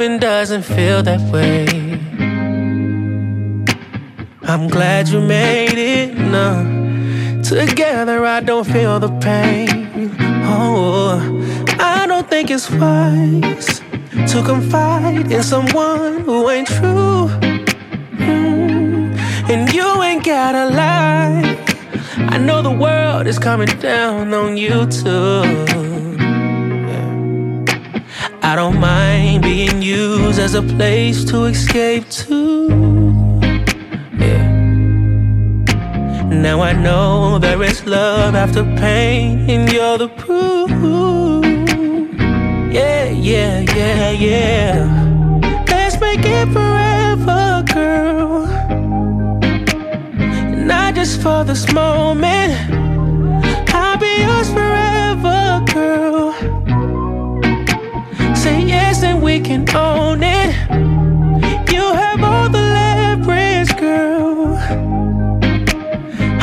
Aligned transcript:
loving 0.00 0.18
doesn't 0.18 0.62
feel 0.62 1.02
that 1.02 1.20
way. 1.30 1.66
I'm 4.42 4.66
glad 4.68 5.08
you 5.08 5.20
made 5.20 5.76
it. 5.76 6.16
No, 6.16 7.42
together 7.42 8.24
I 8.24 8.40
don't 8.40 8.64
feel 8.66 8.98
the 8.98 9.10
pain. 9.20 10.16
Oh, 10.44 11.20
I 11.78 12.06
don't 12.06 12.28
think 12.30 12.50
it's 12.50 12.70
wise 12.70 13.80
to 14.32 14.42
confide 14.42 15.30
in 15.30 15.42
someone 15.42 16.20
who 16.24 16.48
ain't 16.48 16.68
true. 16.68 17.28
Mm, 18.16 19.18
And 19.50 19.70
you 19.70 20.02
ain't 20.02 20.24
gotta 20.24 20.64
lie. 20.74 21.58
I 22.16 22.38
know 22.38 22.62
the 22.62 22.72
world 22.72 23.26
is 23.26 23.38
coming 23.38 23.72
down 23.80 24.32
on 24.32 24.56
you 24.56 24.86
too. 24.86 25.89
I 28.50 28.56
don't 28.56 28.80
mind 28.80 29.44
being 29.44 29.80
used 29.80 30.40
as 30.40 30.54
a 30.54 30.62
place 30.62 31.24
to 31.26 31.44
escape 31.44 32.10
to. 32.26 32.58
Yeah. 34.18 34.42
Now 36.24 36.60
I 36.60 36.72
know 36.72 37.38
there 37.38 37.62
is 37.62 37.86
love 37.86 38.34
after 38.34 38.64
pain, 38.64 39.48
and 39.48 39.70
you're 39.70 39.98
the 39.98 40.08
proof. 40.08 40.68
Yeah, 42.74 43.10
yeah, 43.10 43.60
yeah, 43.76 44.10
yeah. 44.10 45.62
Let's 45.68 46.00
make 46.00 46.24
it 46.24 46.48
forever, 46.52 47.62
girl 47.72 48.48
not 50.66 50.96
just 50.96 51.22
for 51.22 51.44
this 51.44 51.72
moment. 51.72 52.79
We 59.30 59.38
can 59.38 59.64
own 59.76 60.24
it. 60.24 60.50
You 61.72 61.84
have 62.02 62.20
all 62.30 62.48
the 62.48 62.64
leverage, 62.78 63.72
girl. 63.76 64.56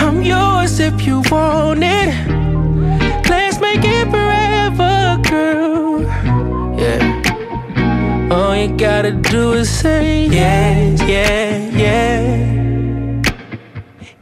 I'm 0.04 0.22
yours 0.22 0.80
if 0.80 1.06
you 1.06 1.22
want 1.30 1.84
it. 1.84 2.10
Let's 3.30 3.60
make 3.60 3.84
it 3.84 4.06
forever, 4.10 5.20
girl. 5.30 6.02
Yeah. 6.80 8.32
All 8.32 8.56
you 8.56 8.70
gotta 8.78 9.12
do 9.12 9.52
is 9.62 9.70
say 9.70 10.28
yes, 10.28 11.02
yeah, 11.02 11.58
yeah. 11.84 12.22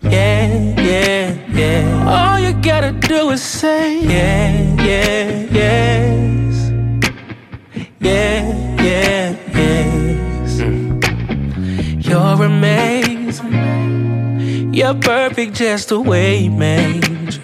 Yeah, 0.02 0.48
yeah, 0.90 1.24
yeah. 1.60 2.14
All 2.14 2.40
you 2.40 2.54
gotta 2.70 2.94
do 2.94 3.30
is 3.30 3.44
say 3.44 4.00
yeah, 4.00 4.84
yeah, 4.90 5.30
yes. 5.60 6.35
Yeah, 8.26 8.46
yeah, 8.82 9.26
yes. 9.54 10.52
You're 12.08 12.42
amazing. 12.44 13.54
You're 14.74 14.96
perfect 14.96 15.54
just 15.54 15.90
the 15.90 16.00
way 16.02 16.40
you 16.40 16.50
made. 16.50 17.40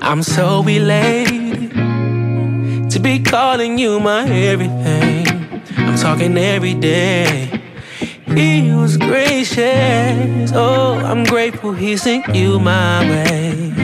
I'm 0.00 0.22
so 0.22 0.66
elated 0.66 1.72
to 2.92 2.98
be 3.00 3.18
calling 3.22 3.76
you 3.78 4.00
my 4.00 4.26
everything. 4.26 5.26
I'm 5.76 5.96
talking 5.98 6.38
every 6.38 6.72
day. 6.72 7.50
He 8.34 8.72
was 8.72 8.96
gracious. 8.96 10.52
Oh, 10.54 10.94
I'm 11.10 11.24
grateful 11.24 11.72
he 11.72 11.98
sent 11.98 12.34
you 12.34 12.58
my 12.58 13.00
way. 13.10 13.74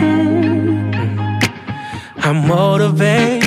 I'm 2.16 2.48
motivated. 2.48 3.43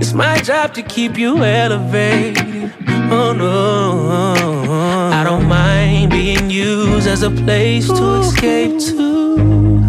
It's 0.00 0.12
my 0.12 0.38
job 0.40 0.74
to 0.74 0.82
keep 0.82 1.18
you 1.18 1.42
elevated. 1.42 2.72
Oh 3.10 3.32
no, 3.32 5.10
I 5.12 5.24
don't 5.24 5.46
mind 5.46 6.10
being 6.10 6.50
used 6.50 7.08
as 7.08 7.22
a 7.22 7.30
place 7.30 7.88
to 7.88 8.20
escape 8.20 8.78
to. 8.78 9.36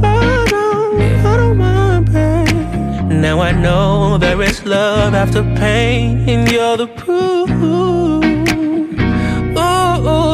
Oh, 0.04 0.06
I 0.06 0.46
don't, 0.50 1.02
I 1.26 1.38
don't 1.38 1.58
mind, 1.58 2.12
babe. 2.12 3.12
Now 3.12 3.40
I 3.40 3.52
know 3.52 4.18
there 4.18 4.42
is 4.42 4.66
love 4.66 5.14
after 5.14 5.44
pain, 5.56 6.28
and 6.28 6.50
you're 6.52 6.78
the 6.78 6.88
proof. 6.88 7.50
Ooh, 7.52 8.22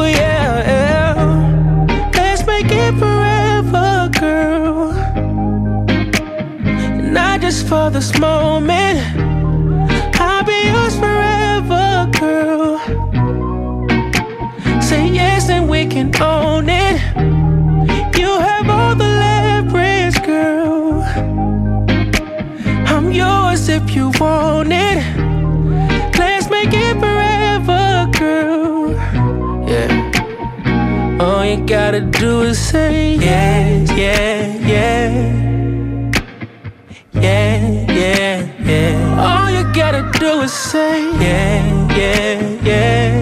yeah, 0.04 0.62
yeah. 0.72 1.14
Let's 2.14 2.46
make 2.46 2.70
it 2.70 2.94
forever, 2.98 4.08
girl. 4.20 4.92
Not 7.12 7.40
just 7.42 7.66
for 7.66 7.90
this 7.90 8.18
moment. 8.18 9.15
Say 15.46 15.58
and 15.58 15.68
we 15.70 15.86
can 15.86 16.10
own 16.20 16.68
it. 16.68 16.96
You 18.18 18.30
have 18.48 18.68
all 18.68 18.96
the 18.96 19.10
leverage, 19.24 20.20
girl. 20.24 21.04
I'm 22.92 23.12
yours 23.12 23.68
if 23.68 23.94
you 23.94 24.10
want 24.18 24.72
it. 24.72 24.98
Let's 26.18 26.50
make 26.50 26.72
it 26.72 26.98
forever, 26.98 28.10
girl. 28.18 28.90
Yeah. 29.70 31.20
All 31.20 31.44
you 31.44 31.64
gotta 31.64 32.00
do 32.00 32.40
is 32.42 32.58
say 32.58 33.14
yes, 33.14 33.88
yeah, 33.92 34.52
yeah. 34.72 36.12
Yeah, 37.12 37.92
yeah, 37.92 38.36
yeah. 38.64 39.24
All 39.26 39.48
you 39.56 39.62
gotta 39.72 40.10
do 40.18 40.40
is 40.40 40.52
say 40.52 41.04
yeah, 41.20 41.96
yeah, 41.96 42.40
yes. 42.64 43.15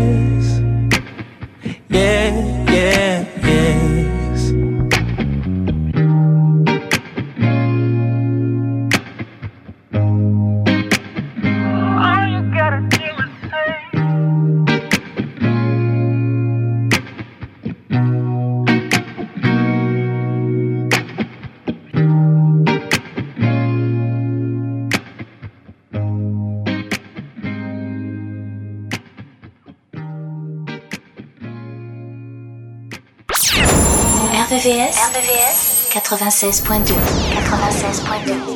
RVVS, 34.75 34.99
RVVS 34.99 35.89
96.2. 35.91 36.95
96.2. 37.31 38.54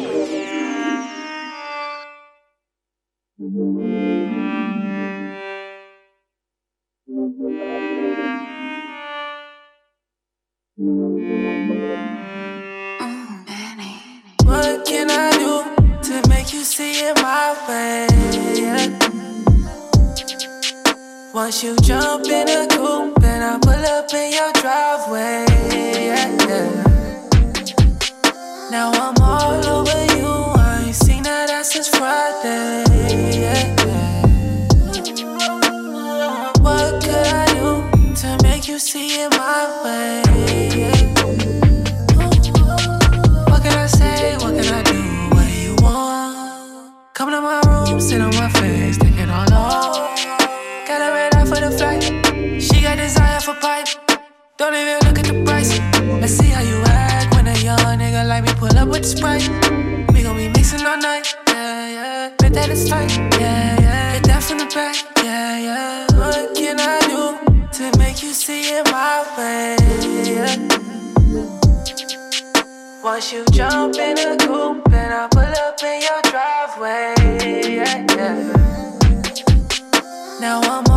Now 80.41 80.61
I'm 80.63 80.88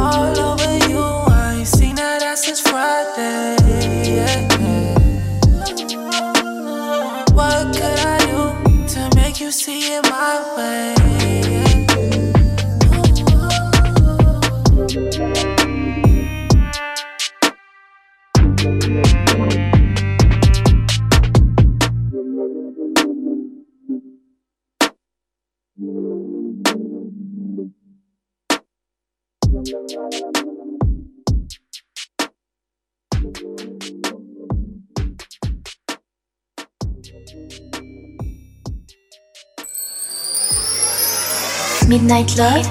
Midnight 42.12 42.36
Love, 42.38 42.68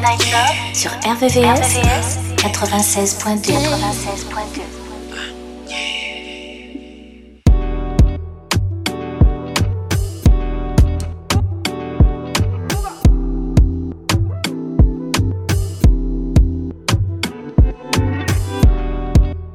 sur 0.75 0.91
RVVS, 0.91 2.19
96.2. 2.37 3.53
96.2. 3.53 4.61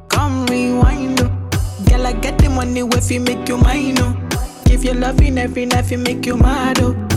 Come 0.09 0.47
rewind, 0.47 1.21
oh. 1.21 1.29
Girl, 1.85 2.07
I 2.07 2.13
get 2.13 2.39
the 2.39 2.49
money 2.49 2.79
if 2.79 3.11
you 3.11 3.19
make 3.19 3.47
you 3.47 3.57
mine, 3.57 3.99
oh. 3.99 4.15
Give 4.65 4.83
you 4.83 4.95
loving 4.95 5.37
every 5.37 5.67
night, 5.67 5.91
you 5.91 5.99
make 5.99 6.25
you 6.25 6.37
mad, 6.37 6.79
oh. 6.81 7.14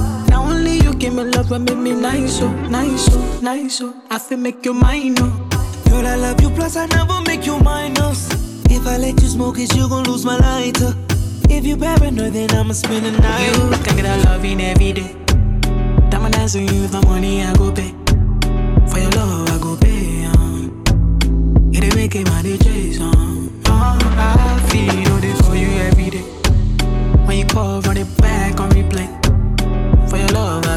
And 1.50 1.65
make 1.65 1.79
me 1.79 1.93
nice, 1.93 2.43
oh, 2.43 2.53
nice, 2.69 3.09
oh, 3.11 3.41
nice, 3.43 3.81
oh. 3.81 3.95
I 4.11 4.19
feel 4.19 4.37
make 4.37 4.65
you 4.67 4.75
mine, 4.75 5.15
oh. 5.19 5.49
Girl, 5.89 6.06
I 6.06 6.15
love 6.17 6.41
you, 6.43 6.50
plus 6.50 6.77
I 6.77 6.85
never 6.87 7.23
make 7.23 7.47
you 7.47 7.59
minus. 7.61 8.29
If 8.71 8.87
I 8.87 8.99
let 8.99 9.21
you 9.23 9.29
smoke 9.29 9.59
it, 9.59 9.75
you 9.75 9.89
gon' 9.89 10.05
lose 10.05 10.27
my 10.27 10.37
lighter. 10.37 10.95
If 11.49 11.65
you 11.65 11.79
paranoid, 11.79 12.35
then 12.35 12.50
I'ma 12.50 12.75
spend 12.75 13.06
the 13.06 13.12
night. 13.12 13.56
You 13.56 13.83
can 13.83 13.97
get 13.97 14.05
a 14.05 14.29
loving 14.29 14.61
every 14.61 14.93
day. 14.93 15.17
Diamond 16.11 16.35
dance 16.35 16.55
on 16.55 16.62
you, 16.69 16.87
the 16.87 17.00
money 17.06 17.43
I 17.43 17.55
go 17.56 17.73
pay. 17.73 17.95
For 18.91 18.99
your 18.99 19.11
love, 19.12 19.49
I 19.49 19.59
go 19.59 19.75
pay. 19.77 20.27
Um. 20.27 20.85
It 21.73 21.83
ain't 21.83 21.97
making 21.97 22.25
my 22.25 22.43
DJs, 22.43 23.00
um. 23.00 23.62
Oh, 23.65 23.99
I 24.19 24.69
feel 24.71 25.25
it 25.25 25.45
for 25.45 25.56
you 25.56 25.69
every 25.89 26.11
day. 26.11 26.27
When 27.25 27.39
you 27.39 27.47
call, 27.47 27.81
run 27.81 27.97
it 27.97 28.17
back 28.19 28.61
on 28.61 28.71
replay. 28.71 29.18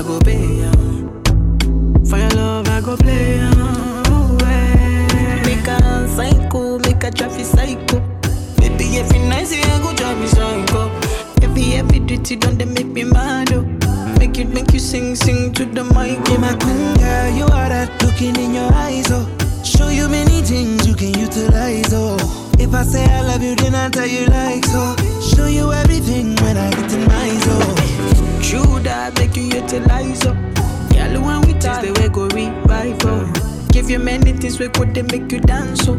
Go 0.02 0.20
pay. 0.20 0.58
For 2.10 2.18
your 2.18 2.30
love, 2.32 2.68
I 2.70 2.82
go 2.82 2.98
play. 2.98 3.40
Oh. 3.42 4.36
Make 5.46 5.68
a 5.68 6.08
psycho, 6.08 6.80
make 6.80 7.04
a 7.04 7.12
traffic 7.12 7.46
psycho. 7.46 8.00
Baby, 8.58 8.98
every 8.98 9.20
night 9.20 9.46
say 9.48 9.62
I 9.62 9.80
go 9.82 9.94
drive 9.96 10.18
me 10.20 10.26
psycho. 10.28 10.90
Every 11.44 11.74
every 11.74 12.00
duty 12.00 12.36
done 12.36 12.58
they 12.58 12.66
make 12.66 12.88
me 12.88 13.04
mad. 13.04 13.54
Oh. 13.54 13.62
Make 14.18 14.38
you 14.38 14.46
make 14.46 14.74
you 14.74 14.80
sing 14.80 15.16
sing 15.16 15.54
to 15.54 15.66
the 15.66 15.84
mic. 15.84 16.24
Be 16.26 16.38
my 16.38 16.56
queen, 16.56 16.96
girl, 16.96 17.30
you 17.38 17.46
are 17.46 17.70
that 17.70 17.90
looking 18.04 18.36
in 18.38 18.56
your 18.56 18.74
eyes, 18.74 19.06
oh. 19.12 19.28
Show 19.64 19.90
you 19.90 20.10
many 20.10 20.42
things 20.42 20.88
you 20.88 20.96
can 20.96 21.14
utilize, 21.18 21.94
oh. 21.94 22.18
If 22.60 22.74
I 22.74 22.84
say 22.84 23.06
I 23.06 23.22
love 23.22 23.44
you, 23.44 23.56
then 23.56 23.76
I 23.76 23.90
tell 23.90 24.08
you 24.08 24.26
like 24.26 24.66
so. 24.66 24.96
Oh. 24.98 25.22
Show 25.36 25.46
you 25.46 25.72
everything 25.72 26.36
when 26.38 26.58
I 26.58 26.72
get 26.72 26.92
in 26.92 27.08
my 27.08 27.30
True 28.52 28.80
that 28.84 29.18
make 29.18 29.38
you 29.38 29.44
utilize 29.44 30.26
up. 30.26 30.36
Girl, 30.92 31.24
when 31.24 31.40
we 31.48 31.54
taste 31.54 31.84
the 31.88 31.96
way 31.96 32.10
go 32.10 32.28
revive 32.28 33.00
up. 33.06 33.72
Give 33.72 33.90
you 33.90 33.98
many 33.98 34.34
things 34.34 34.60
we 34.60 34.68
could 34.68 34.94
they 34.94 35.04
make 35.04 35.32
you 35.32 35.40
dance 35.40 35.88
up. 35.88 35.98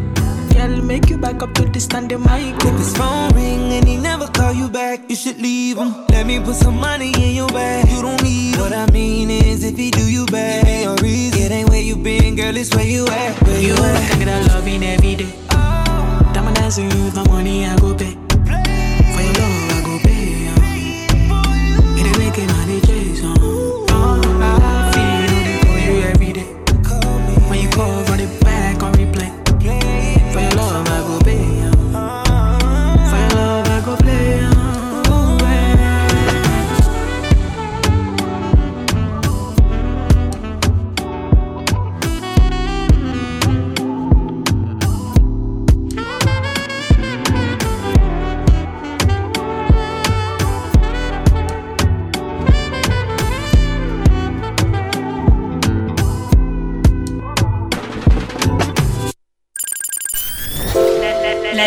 Girl, 0.53 0.69
make 0.83 1.09
you 1.09 1.17
back 1.17 1.41
up 1.41 1.55
to 1.55 1.65
the 1.65 1.79
standing 1.79 2.21
mic. 2.21 2.53
If 2.63 2.77
his 2.77 2.95
phone 2.95 3.33
ring 3.33 3.73
and 3.73 3.87
he 3.87 3.97
never 3.97 4.27
call 4.27 4.53
you 4.53 4.69
back, 4.69 5.09
you 5.09 5.15
should 5.15 5.41
leave 5.41 5.77
him. 5.79 6.05
Let 6.09 6.27
me 6.27 6.39
put 6.41 6.53
some 6.53 6.77
money 6.79 7.11
in 7.17 7.33
your 7.33 7.49
bag. 7.49 7.89
You 7.89 8.03
don't 8.03 8.21
need 8.21 8.53
him. 8.53 8.61
What 8.61 8.73
I 8.73 8.85
mean 8.91 9.31
is, 9.31 9.63
if 9.63 9.75
he 9.75 9.89
do 9.89 10.05
you 10.07 10.27
bad, 10.27 10.67
ain't 10.67 10.85
no 10.85 10.95
reason. 11.01 11.41
It 11.41 11.51
ain't 11.51 11.69
where 11.69 11.81
you 11.81 11.95
been, 11.95 12.35
girl, 12.35 12.55
it's 12.55 12.69
where 12.75 12.85
you 12.85 13.07
at. 13.07 13.33
Where 13.47 13.59
you, 13.59 13.69
You 13.69 13.83
at? 13.83 14.19
get 14.19 14.27
a 14.27 14.53
loving 14.53 14.83
every 14.83 15.15
day. 15.15 15.33
Oh. 15.49 16.31
Diamond 16.35 16.55
dance 16.57 16.77
on 16.77 16.91
you, 16.91 17.23
money 17.25 17.65
I 17.65 17.75
go 17.77 17.95
pay. 17.95 18.22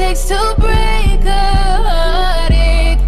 takes 0.00 0.24
to 0.24 0.54
break 0.56 1.22
a 1.26 1.48
heartache. 1.86 3.04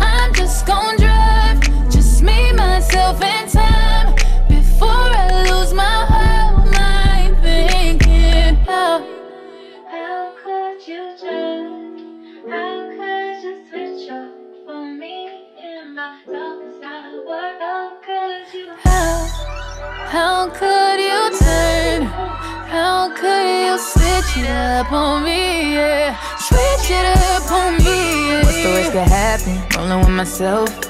I'm 0.00 0.34
just 0.34 0.66
gonna 0.66 0.98
drive, 0.98 1.60
just 1.88 2.20
me, 2.20 2.52
myself, 2.52 3.22
and 3.22 3.48
time 3.48 4.08
before 4.48 5.06
I 5.22 5.48
lose 5.48 5.72
my 5.72 5.98
whole 6.12 6.66
mind 6.78 7.36
thinking 7.44 8.56
how. 8.66 9.06
How 9.92 10.32
could 10.42 10.78
you 10.88 11.02
judge? 11.22 12.00
How 12.50 12.74
could 12.96 13.36
you 13.44 13.54
switch 13.68 14.10
up 14.10 14.32
for 14.66 14.84
me 15.00 15.16
and 15.62 15.94
myself? 15.94 16.58
It's 16.66 16.80
not 16.82 17.04
a. 17.04 17.20
How 17.60 17.98
could 18.04 18.52
you? 18.52 18.74
How? 18.82 19.26
How 20.14 20.48
could 20.58 20.79
switch 23.80 24.44
it 24.44 24.50
up 24.50 24.92
on 24.92 25.24
me? 25.24 25.74
Yeah, 25.74 26.16
switch 26.38 26.90
it 26.90 27.06
up 27.32 27.50
on 27.50 27.78
me. 27.78 28.28
Yeah. 28.28 28.42
What's 28.44 28.62
the 28.62 28.68
worst 28.68 28.92
that 28.92 29.08
happen? 29.08 29.78
Rolling 29.78 30.00
with 30.00 30.16
myself. 30.16 30.89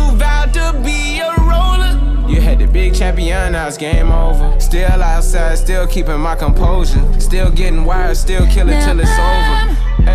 vowed 0.15 0.53
to 0.53 0.79
be 0.83 1.19
a 1.19 1.33
roller. 1.39 2.27
You 2.29 2.41
had 2.41 2.59
the 2.59 2.67
big 2.67 2.93
champion, 2.95 3.51
now 3.53 3.67
it's 3.67 3.77
game 3.77 4.11
over. 4.11 4.59
Still 4.59 5.01
outside, 5.03 5.57
still 5.57 5.87
keeping 5.87 6.19
my 6.19 6.35
composure. 6.35 7.03
Still 7.19 7.51
getting 7.51 7.85
wired, 7.85 8.17
still 8.17 8.45
killing 8.47 8.79
till 8.81 8.99
it's 8.99 9.09
over. 9.09 10.10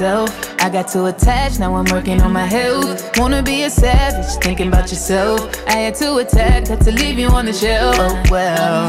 Myself. 0.00 0.62
I 0.62 0.70
got 0.70 0.88
too 0.88 1.06
attached, 1.06 1.60
now 1.60 1.74
I'm 1.74 1.84
working 1.92 2.22
on 2.22 2.32
my 2.32 2.46
health. 2.46 3.18
Wanna 3.18 3.42
be 3.42 3.64
a 3.64 3.70
savage, 3.70 4.42
thinking 4.42 4.68
about 4.68 4.90
yourself. 4.90 5.40
I 5.66 5.72
had 5.72 5.94
to 5.96 6.16
attack, 6.16 6.68
had 6.68 6.80
to 6.82 6.92
leave 6.92 7.18
you 7.18 7.28
on 7.28 7.44
the 7.44 7.52
shelf. 7.52 7.96
Oh 7.98 8.22
well, 8.30 8.86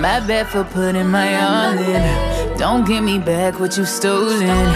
my 0.00 0.18
bad 0.26 0.48
for 0.48 0.64
putting 0.64 1.06
my 1.06 1.28
all 1.40 1.78
in. 1.78 2.58
Don't 2.58 2.84
give 2.84 3.04
me 3.04 3.18
back 3.18 3.60
what 3.60 3.76
you 3.76 3.84
stolen. 3.84 4.66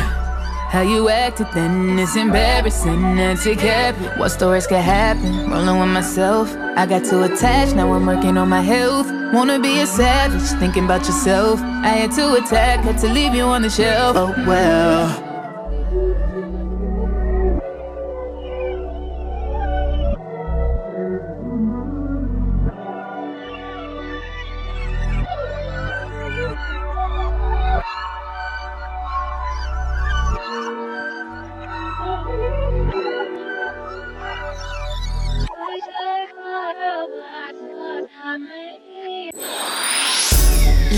How 0.70 0.82
you 0.82 1.08
acted 1.08 1.48
then 1.54 1.98
is 1.98 2.16
embarrassing 2.16 3.18
and 3.18 3.38
take 3.38 3.60
habit. 3.60 4.18
What 4.18 4.30
stories 4.30 4.66
could 4.66 4.78
happen? 4.78 5.50
Rolling 5.50 5.78
with 5.80 5.88
myself. 5.88 6.54
I 6.76 6.86
got 6.86 7.04
too 7.04 7.22
attached, 7.22 7.74
now 7.74 7.92
I'm 7.92 8.06
working 8.06 8.36
on 8.38 8.48
my 8.48 8.60
health. 8.60 9.08
Wanna 9.32 9.58
be 9.58 9.80
a 9.80 9.86
savage, 9.86 10.48
thinking 10.60 10.84
about 10.84 11.04
yourself. 11.06 11.60
I 11.60 11.88
had 12.00 12.12
to 12.12 12.34
attack, 12.34 12.80
had 12.84 12.98
to 12.98 13.08
leave 13.08 13.34
you 13.34 13.44
on 13.44 13.62
the 13.62 13.70
shelf. 13.70 14.16
Oh 14.16 14.32
well. 14.46 15.23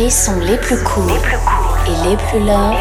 Les 0.06 0.12
sons 0.12 0.38
les 0.38 0.56
plus 0.58 0.80
courts 0.84 1.10
et 1.10 2.08
les 2.08 2.16
plus 2.16 2.38
love 2.38 2.76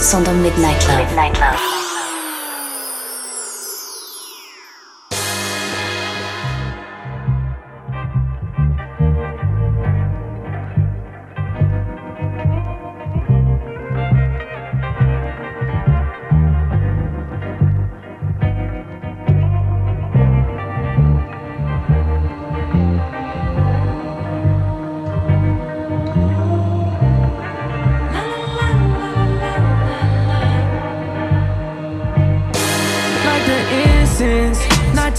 sont 0.00 0.22
dans 0.22 0.32
Midnight 0.32 0.88
Love. 0.88 1.14
like 1.14 1.73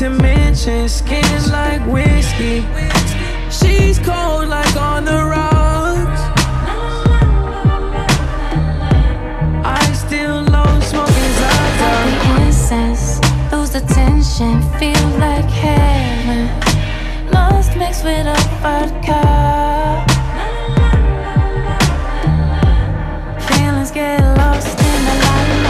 Not 0.05 0.17
to 0.17 0.21
mention 0.21 0.87
skin 0.87 1.51
like 1.51 1.81
whiskey. 1.87 2.63
She's 3.49 3.97
cold 3.97 4.47
like 4.47 4.75
on 4.75 5.03
the 5.03 5.25
rocks. 5.33 6.21
I 9.65 9.93
still 9.93 10.43
love 10.43 10.83
smoking 10.83 11.33
Zaza. 11.39 11.91
the 12.21 12.45
incense, 12.45 13.19
lose 13.51 13.71
the 13.71 13.81
tension, 13.81 14.61
feel 14.77 15.07
like 15.17 15.49
heaven. 15.49 16.49
Lost 17.31 17.75
mixed 17.75 18.03
with 18.03 18.27
a 18.27 18.37
vodka. 18.61 19.21
Feelings 23.47 23.89
get 23.89 24.21
lost 24.37 24.79
in 24.79 25.05
the 25.07 25.15
light. 25.25 25.61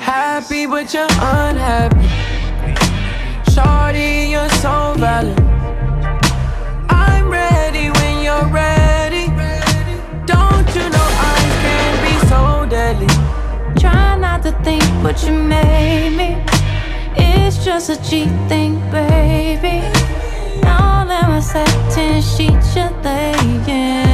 Happy 0.00 0.64
but 0.64 0.94
you're 0.94 1.04
unhappy. 1.20 2.07
Valid. 4.98 5.38
I'm 6.90 7.30
ready 7.30 7.88
when 7.88 8.24
you're 8.24 8.48
ready. 8.48 9.26
Don't 10.26 10.68
you 10.74 10.90
know 10.90 11.08
eyes 11.30 11.54
can 11.62 11.92
be 12.04 12.26
so 12.26 12.66
deadly? 12.68 13.06
Try 13.78 14.16
not 14.16 14.42
to 14.42 14.50
think 14.64 14.82
what 15.04 15.22
you 15.22 15.32
made 15.32 16.16
me. 16.16 16.42
It's 17.16 17.64
just 17.64 17.90
a 17.90 17.96
cheap 18.10 18.28
thing, 18.48 18.80
baby. 18.90 19.86
All 20.66 21.06
that 21.06 21.26
my 21.28 21.38
satin 21.38 22.20
sheets 22.20 22.74
you're 22.74 22.90
laying. 23.04 24.07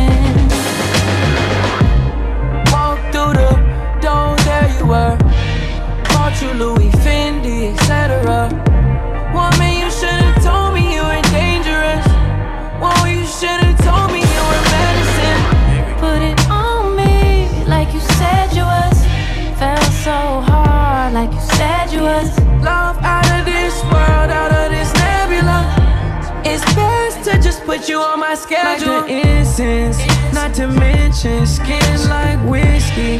Mention 30.62 31.46
skin 31.46 32.08
like 32.08 32.38
whiskey. 32.48 33.18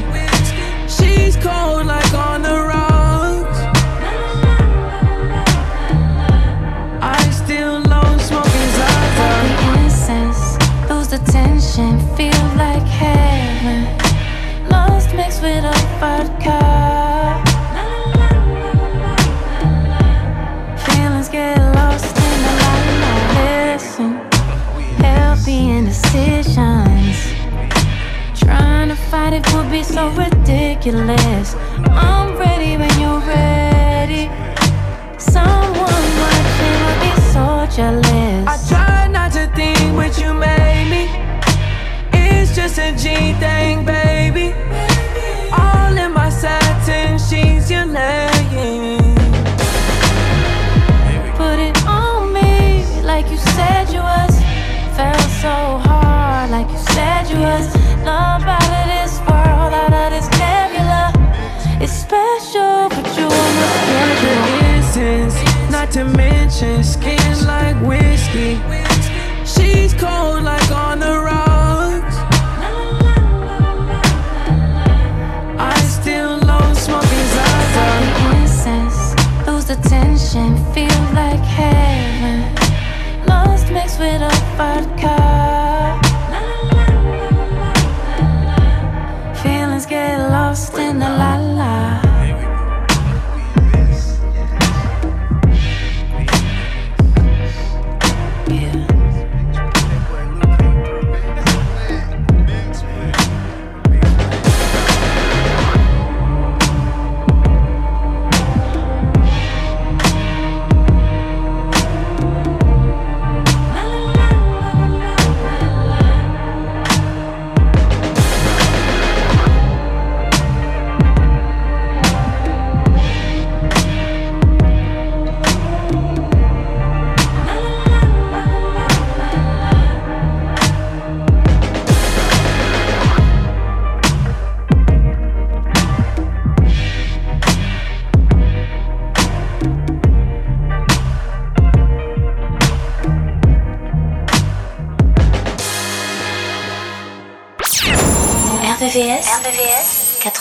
She's 0.87 1.37
cold 1.37 1.87
like 1.87 2.15
on 2.15 2.43
the 2.43 2.63
rocks. 2.69 2.94
Ridiculous. 30.85 31.24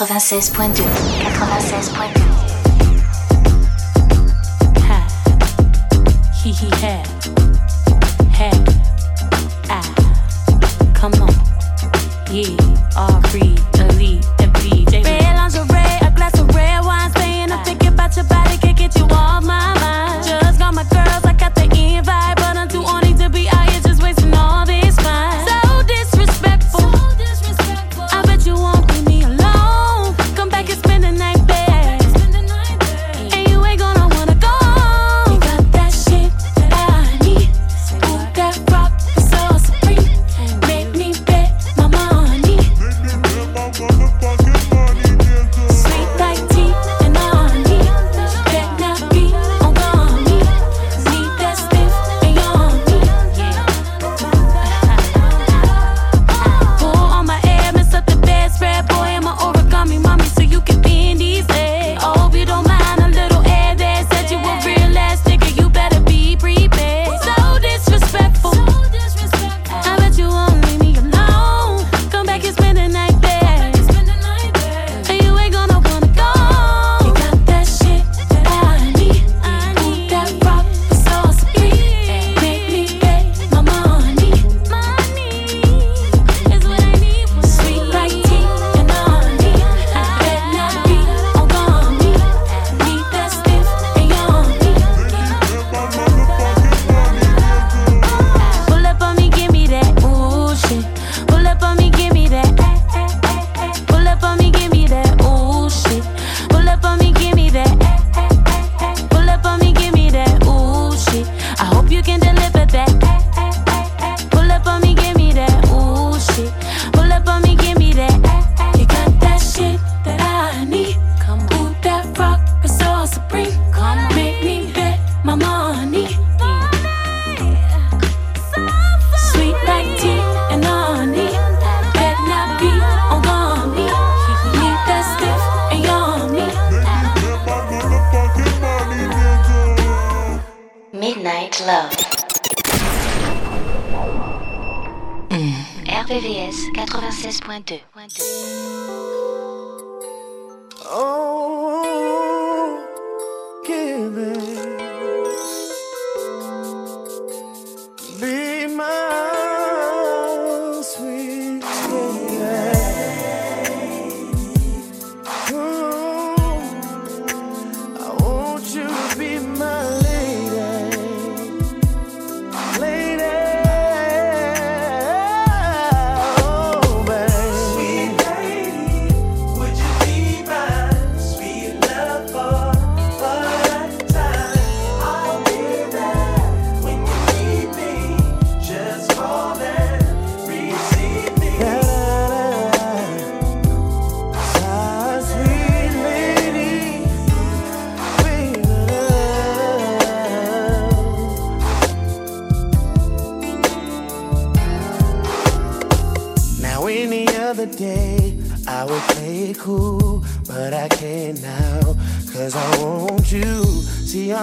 96.2 0.06 0.84
96.2 1.24 2.33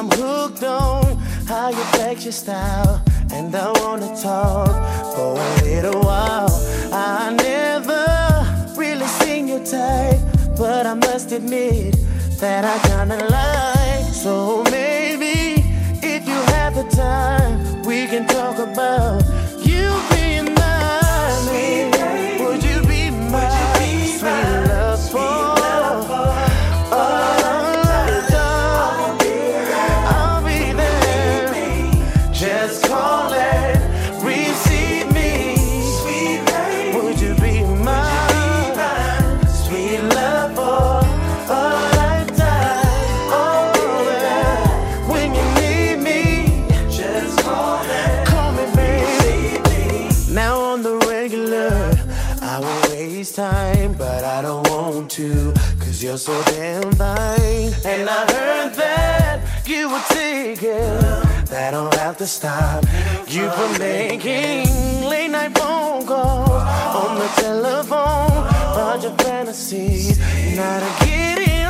I'm 0.01 0.09
hooked 0.13 0.63
on 0.63 1.19
how 1.47 1.69
you 1.69 1.85
flex 1.93 2.25
your 2.25 2.33
style, 2.33 3.05
and 3.35 3.55
I 3.55 3.71
wanna 3.83 4.17
talk 4.17 4.71
for 5.15 5.37
a 5.37 5.63
little 5.63 6.01
while. 6.01 6.49
I 6.91 7.31
never 7.37 8.81
really 8.81 9.07
seen 9.21 9.47
your 9.47 9.63
type, 9.63 10.19
but 10.57 10.87
I 10.87 10.95
must 10.95 11.33
admit 11.33 11.97
that 12.41 12.65
I 12.65 12.79
kinda 12.89 13.19
like. 13.29 14.15
So 14.15 14.63
maybe 14.71 15.67
if 16.03 16.27
you 16.27 16.41
have 16.55 16.75
the 16.75 16.85
time, 16.97 17.83
we 17.83 18.07
can 18.07 18.27
talk 18.27 18.57
about 18.59 19.23
to 62.21 62.27
stop. 62.27 62.85
You 63.29 63.45
were 63.45 63.79
making 63.79 64.67
late 65.09 65.31
night 65.31 65.57
phone 65.59 66.05
calls 66.05 66.51
on 66.51 67.19
the 67.19 67.27
telephone. 67.37 68.45
Bunch 68.75 69.05
your 69.05 69.13
fantasies. 69.13 70.19
not 70.55 70.81
to 70.81 71.07
get. 71.07 71.70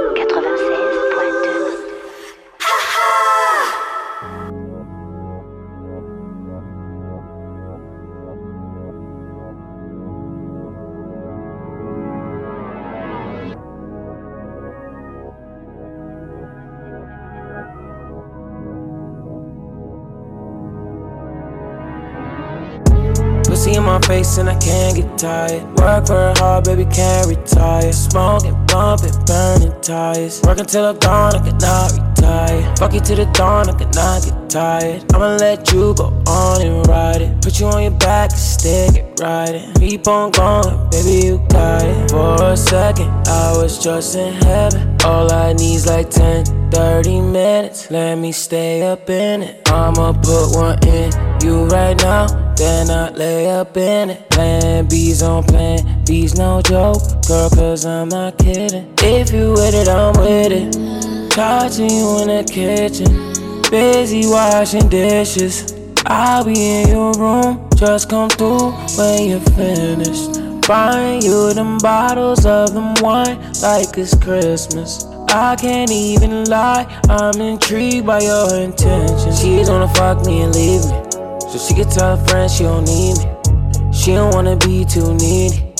tired. 25.21 25.63
Work 25.77 26.07
very 26.07 26.33
hard, 26.37 26.65
baby, 26.65 26.85
can't 26.85 27.27
retire. 27.27 27.93
Smoking, 27.93 28.57
bumping, 28.65 29.13
burning 29.25 29.79
tires. 29.81 30.41
Working 30.41 30.65
till 30.65 30.91
the 30.91 30.99
dawn, 30.99 31.35
I 31.35 31.39
cannot 31.47 31.91
retire. 31.93 32.75
Fuck 32.77 32.93
you 32.93 33.01
to 33.01 33.15
the 33.15 33.25
dawn, 33.25 33.69
I 33.69 33.73
cannot 33.77 34.23
get 34.25 34.49
tired. 34.49 35.13
I'ma 35.13 35.35
let 35.35 35.71
you 35.71 35.93
go 35.93 36.05
on 36.25 36.61
and 36.61 36.87
ride 36.87 37.21
it. 37.21 37.41
Put 37.41 37.59
you 37.59 37.67
on 37.67 37.83
your 37.83 37.91
back 37.91 38.31
and 38.31 38.39
stick 38.39 38.95
it 38.95 39.19
riding. 39.19 39.71
Keep 39.75 40.07
on 40.07 40.31
going, 40.31 40.89
baby, 40.89 41.27
you 41.27 41.37
got 41.49 41.83
it. 41.83 42.09
For 42.09 42.43
a 42.43 42.57
second, 42.57 43.11
I 43.27 43.55
was 43.55 43.77
just 43.77 44.15
in 44.15 44.33
heaven. 44.33 44.97
All 45.05 45.31
I 45.31 45.53
need's 45.53 45.85
like 45.85 46.09
10, 46.09 46.71
30 46.71 47.21
minutes. 47.21 47.91
Let 47.91 48.17
me 48.17 48.31
stay 48.31 48.81
up 48.81 49.07
in 49.07 49.43
it. 49.43 49.69
I'ma 49.69 50.13
put 50.13 50.55
one 50.55 50.79
in 50.87 51.11
you 51.43 51.65
right 51.67 51.97
now. 52.01 52.50
Then 52.61 52.89
I 52.91 53.09
lay 53.09 53.49
up 53.49 53.75
in 53.75 54.11
it. 54.11 54.29
Plan 54.29 54.85
B's 54.87 55.23
on 55.23 55.43
plan 55.43 56.03
B's 56.05 56.35
no 56.35 56.61
joke. 56.61 57.01
Girl, 57.27 57.49
cause 57.49 57.85
I'm 57.85 58.09
not 58.09 58.37
kidding. 58.37 58.93
If 58.99 59.33
you 59.33 59.53
with 59.53 59.73
it, 59.73 59.87
I'm 59.87 60.13
with 60.21 60.51
it. 60.51 61.31
Touching 61.31 61.89
you 61.89 62.21
in 62.21 62.27
the 62.27 62.43
kitchen 62.43 63.31
busy 63.71 64.27
washing 64.27 64.89
dishes. 64.89 65.73
I'll 66.05 66.43
be 66.43 66.81
in 66.81 66.89
your 66.89 67.13
room, 67.13 67.69
just 67.77 68.09
come 68.09 68.29
through 68.29 68.71
when 68.97 69.29
you're 69.29 69.39
finished. 69.55 70.67
Buying 70.67 71.21
you 71.21 71.53
them 71.53 71.77
bottles 71.77 72.45
of 72.45 72.73
them 72.73 72.93
wine 72.99 73.39
like 73.61 73.97
it's 73.97 74.13
Christmas. 74.15 75.05
I 75.29 75.55
can't 75.55 75.89
even 75.89 76.43
lie, 76.45 76.85
I'm 77.09 77.39
intrigued 77.39 78.05
by 78.05 78.19
your 78.19 78.53
intentions. 78.55 79.39
She's 79.39 79.69
gonna 79.69 79.91
fuck 79.95 80.25
me 80.25 80.41
and 80.41 80.53
leave 80.53 80.83
me, 80.85 81.10
so 81.51 81.57
she 81.59 81.73
can 81.73 81.89
tell 81.89 82.15
her 82.15 82.27
friends 82.27 82.55
she 82.55 82.63
don't 82.63 82.85
need 82.85 83.17
me. 83.17 83.91
She 83.91 84.13
don't 84.13 84.33
wanna 84.33 84.55
be 84.55 84.85
too 84.85 85.13
needy. 85.15 85.71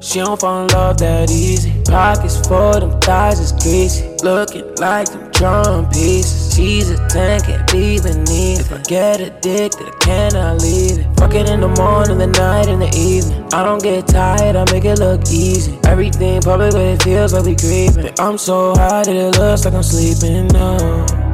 She 0.00 0.20
don't 0.20 0.38
fall 0.40 0.62
in 0.62 0.68
love 0.68 0.98
that 0.98 1.32
easy. 1.32 1.72
Pockets 1.84 2.46
full, 2.46 2.78
them 2.78 3.00
thighs 3.00 3.40
is 3.40 3.50
greasy. 3.50 4.06
Looking 4.22 4.72
like 4.76 5.10
them 5.10 5.32
drum 5.32 5.88
pieces. 5.90 6.54
She's 6.54 6.90
a 6.90 7.08
10, 7.08 7.40
can't 7.40 7.72
be 7.72 7.98
beneath. 7.98 8.60
If 8.60 8.72
I 8.72 8.82
get 8.82 9.20
addicted, 9.20 9.88
I 9.88 9.98
cannot 9.98 10.62
leave 10.62 10.98
it. 11.00 11.06
Fuck 11.18 11.34
it 11.34 11.50
in 11.50 11.60
the 11.60 11.68
morning, 11.68 12.18
the 12.18 12.28
night, 12.28 12.68
and 12.68 12.80
the 12.80 12.96
evening. 12.96 13.52
I 13.52 13.64
don't 13.64 13.82
get 13.82 14.06
tired, 14.06 14.54
I 14.54 14.64
make 14.70 14.84
it 14.84 15.00
look 15.00 15.22
easy. 15.28 15.76
Everything 15.84 16.40
public, 16.40 16.70
but 16.70 16.82
it 16.82 17.02
feels 17.02 17.32
like 17.32 17.44
we 17.44 17.56
creeping. 17.56 18.14
I'm 18.20 18.38
so 18.38 18.76
high 18.76 19.02
that 19.02 19.08
it 19.08 19.38
looks 19.40 19.64
like 19.64 19.74
I'm 19.74 19.82
sleeping 19.82 20.46
now. 20.48 21.25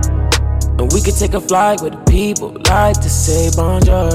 And 0.83 0.93
we 0.93 1.01
could 1.01 1.15
take 1.15 1.35
a 1.35 1.41
flight 1.41 1.81
with 1.81 1.93
the 1.93 2.11
people 2.11 2.51
like 2.67 3.01
to 3.03 3.09
say 3.09 3.53
bonjour. 3.55 4.11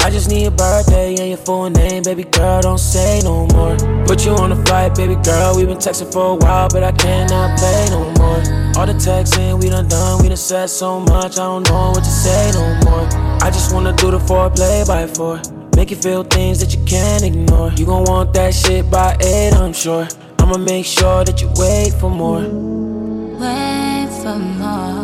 I 0.00 0.08
just 0.08 0.30
need 0.30 0.44
your 0.44 0.50
birthday 0.50 1.14
and 1.14 1.28
your 1.28 1.36
full 1.36 1.68
name, 1.68 2.02
baby 2.02 2.24
girl, 2.24 2.62
don't 2.62 2.78
say 2.78 3.20
no 3.22 3.46
more. 3.48 3.76
Put 4.06 4.24
you 4.24 4.32
on 4.32 4.50
a 4.50 4.64
flight, 4.64 4.94
baby 4.94 5.16
girl, 5.16 5.54
we've 5.54 5.68
been 5.68 5.76
texting 5.76 6.10
for 6.10 6.30
a 6.30 6.34
while, 6.36 6.70
but 6.70 6.82
I 6.82 6.92
cannot 6.92 7.58
play 7.58 7.86
no 7.90 8.00
more. 8.16 8.40
All 8.78 8.86
the 8.86 8.94
texting 8.94 9.62
we 9.62 9.68
done 9.68 9.86
done, 9.86 10.22
we 10.22 10.28
done 10.28 10.38
said 10.38 10.70
so 10.70 11.00
much, 11.00 11.32
I 11.34 11.44
don't 11.52 11.68
know 11.68 11.90
what 11.90 12.02
to 12.02 12.10
say 12.10 12.50
no 12.54 12.64
more. 12.86 13.06
I 13.42 13.50
just 13.50 13.74
wanna 13.74 13.92
do 13.92 14.10
the 14.10 14.20
foreplay 14.20 14.88
by 14.88 15.06
four. 15.06 15.42
Make 15.76 15.90
you 15.90 15.96
feel 15.96 16.24
things 16.24 16.60
that 16.60 16.74
you 16.74 16.82
can't 16.86 17.22
ignore. 17.22 17.72
You 17.72 17.84
gon' 17.84 18.04
want 18.04 18.32
that 18.32 18.54
shit 18.54 18.90
by 18.90 19.18
eight, 19.20 19.52
I'm 19.52 19.74
sure. 19.74 20.08
I'ma 20.38 20.56
make 20.56 20.86
sure 20.86 21.26
that 21.26 21.42
you 21.42 21.50
wait 21.56 21.92
for 21.92 22.08
more. 22.08 22.40
Wait 22.40 24.08
for 24.22 24.38
more. 24.38 25.03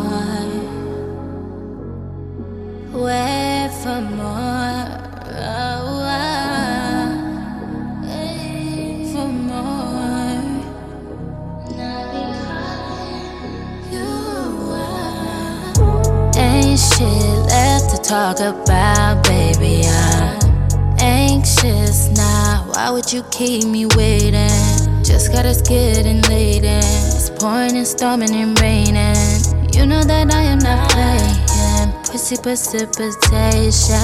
Wait 3.01 3.71
for 3.81 3.99
more. 3.99 4.85
Oh, 5.33 6.05
Nothing 11.75 12.35
You 13.91 14.05
are 14.69 16.31
Ain't 16.37 16.79
shit 16.79 17.39
left 17.49 17.89
to 17.89 18.01
talk 18.03 18.39
about, 18.39 19.23
baby. 19.23 19.87
I'm 19.87 20.39
anxious 20.99 22.09
now. 22.15 22.65
Why 22.67 22.91
would 22.91 23.11
you 23.11 23.23
keep 23.31 23.63
me 23.65 23.87
waiting? 23.87 25.03
Just 25.03 25.31
got 25.31 25.47
us 25.47 25.63
getting 25.63 26.21
late 26.29 26.63
and 26.63 26.85
it's 26.85 27.31
pouring 27.31 27.77
and 27.77 27.87
storming 27.87 28.35
and 28.35 28.61
raining. 28.61 29.15
You 29.73 29.87
know 29.87 30.03
that 30.03 30.31
I 30.31 30.43
am 30.43 30.59
not 30.59 30.91
playing. 30.91 31.50
Precipitation. 32.11 33.95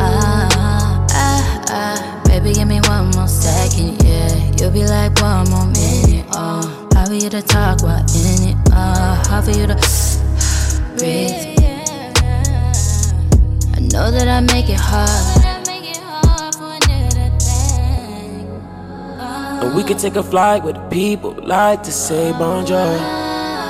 Ah, 0.00 0.48
ah, 1.12 1.62
ah. 1.70 2.20
Baby, 2.26 2.52
give 2.52 2.66
me 2.66 2.80
one 2.88 3.10
more 3.14 3.28
second, 3.28 4.02
yeah. 4.02 4.34
You'll 4.58 4.72
be 4.72 4.84
like 4.84 5.14
one 5.22 5.48
more 5.48 5.66
minute, 5.66 6.26
oh. 6.32 6.88
How 6.94 7.06
for 7.06 7.14
you 7.14 7.30
to 7.30 7.40
talk 7.42 7.80
while 7.84 8.00
in 8.00 8.48
it, 8.50 8.56
uh. 8.72 9.22
How 9.28 9.40
for 9.40 9.52
you 9.52 9.68
to 9.68 9.76
breathe 10.98 11.54
I 13.72 13.78
Know 13.92 14.10
that 14.10 14.26
I 14.26 14.40
make 14.40 14.68
it 14.68 14.80
hard. 14.80 15.44
And 19.62 19.74
we 19.76 19.84
could 19.84 20.00
take 20.00 20.16
a 20.16 20.24
flight 20.24 20.64
with 20.64 20.74
the 20.74 20.88
people 20.88 21.36
like 21.40 21.84
to 21.84 21.92
say 21.92 22.32
bonjour. 22.32 23.25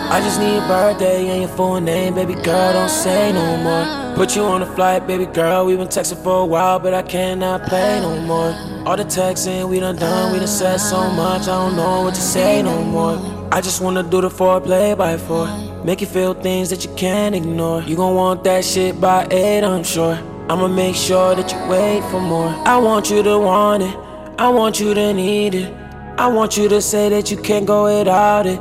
I 0.09 0.21
just 0.21 0.39
need 0.39 0.55
your 0.55 0.67
birthday 0.69 1.29
and 1.29 1.41
your 1.43 1.51
full 1.51 1.81
name, 1.81 2.15
baby 2.15 2.35
girl, 2.35 2.73
don't 2.73 2.89
say 2.89 3.33
no 3.33 3.57
more. 3.57 4.15
Put 4.15 4.37
you 4.37 4.43
on 4.45 4.63
a 4.63 4.67
flight, 4.67 5.05
baby 5.07 5.27
girl, 5.27 5.67
we've 5.67 5.79
been 5.79 5.89
texting 5.89 6.23
for 6.23 6.43
a 6.43 6.47
while, 6.47 6.79
but 6.79 6.95
I 6.95 7.03
cannot 7.03 7.65
play 7.65 8.01
no 8.01 8.21
more. 8.21 8.55
All 8.87 8.97
the 8.97 9.05
texting 9.05 9.69
we 9.69 9.81
done 9.81 9.97
done, 9.97 10.33
we 10.33 10.39
done 10.39 10.47
said 10.47 10.79
so 10.79 11.11
much, 11.11 11.43
I 11.43 11.47
don't 11.47 11.77
know 11.77 12.03
what 12.03 12.15
to 12.15 12.21
say 12.21 12.63
no 12.63 12.85
more. 12.85 13.19
I 13.51 13.61
just 13.61 13.81
wanna 13.81 14.05
do 14.05 14.21
the 14.21 14.29
foreplay 14.29 14.97
by 14.97 15.17
four. 15.17 15.49
Make 15.85 16.01
you 16.01 16.07
feel 16.07 16.35
things 16.35 16.71
that 16.71 16.85
you 16.85 16.95
can't 16.95 17.35
ignore. 17.35 17.83
You 17.83 17.97
gon' 17.97 18.15
want 18.15 18.45
that 18.45 18.65
shit 18.65 19.01
by 19.01 19.27
eight, 19.33 19.65
I'm 19.65 19.83
sure. 19.83 20.19
I'ma 20.49 20.69
make 20.69 20.95
sure 20.95 21.35
that 21.35 21.51
you 21.53 21.59
wait 21.69 22.03
for 22.13 22.21
more. 22.21 22.49
I 22.65 22.77
want 22.77 23.11
you 23.11 23.25
to 23.25 23.39
want 23.41 23.83
it. 23.83 23.97
I 24.39 24.49
want 24.51 24.79
you 24.79 24.95
to 24.95 25.13
need 25.13 25.57
it. 25.57 25.75
I 26.17 26.29
want 26.29 26.57
you 26.57 26.69
to 26.69 26.81
say 26.81 27.09
that 27.09 27.31
you 27.33 27.37
can't 27.37 27.67
go 27.67 27.85
without 27.85 28.47
it. 28.47 28.61